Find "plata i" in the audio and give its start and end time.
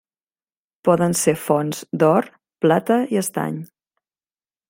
2.65-3.23